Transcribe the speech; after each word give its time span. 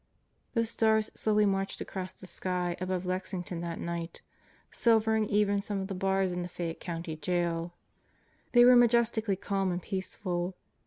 The 0.55 0.65
stars 0.65 1.11
slowly 1.13 1.45
marched 1.45 1.79
across 1.79 2.15
the 2.15 2.25
sky 2.25 2.75
above 2.81 3.05
Lexington 3.05 3.61
that 3.61 3.79
night, 3.79 4.23
silvering 4.71 5.25
even 5.25 5.61
some 5.61 5.79
of 5.79 5.89
the 5.89 5.93
bars 5.93 6.33
in 6.33 6.41
the 6.41 6.49
Fayette 6.49 6.79
County 6.79 7.15
Jail. 7.15 7.75
They 8.53 8.65
were 8.65 8.75
majestically 8.75 9.35
calm 9.35 9.71
and 9.71 9.79
peaceful. 9.79 10.55